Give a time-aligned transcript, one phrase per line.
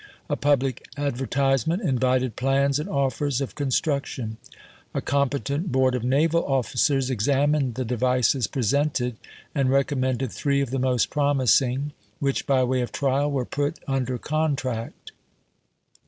[0.31, 4.37] A pub lic advertisement invited plans and offers of con struction.
[4.95, 9.17] A competent board of naval officers examined the devices presented,
[9.53, 14.17] and recommended three of the most promising, which by way of trial were put under
[14.17, 15.11] contract.